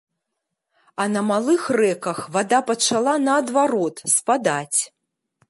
А 1.03 1.05
на 1.15 1.21
малых 1.31 1.67
рэках 1.79 2.23
вада 2.37 2.59
пачала 2.71 3.15
наадварот 3.27 4.03
спадаць. 4.17 4.81